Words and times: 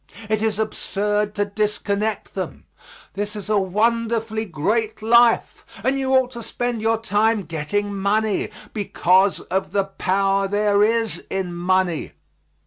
It 0.31 0.41
is 0.41 0.57
absurd 0.57 1.35
to 1.35 1.45
disconnect 1.45 2.33
them. 2.33 2.65
This 3.13 3.35
is 3.35 3.51
a 3.51 3.59
wonderfully 3.59 4.45
great 4.45 5.03
life, 5.03 5.63
and 5.83 5.99
you 5.99 6.11
ought 6.15 6.31
to 6.31 6.41
spend 6.41 6.81
your 6.81 6.97
time 6.97 7.43
getting 7.43 7.93
money, 7.95 8.49
because 8.73 9.41
of 9.41 9.73
the 9.73 9.83
power 9.83 10.47
there 10.47 10.81
is 10.81 11.23
in 11.29 11.53
money. 11.53 12.13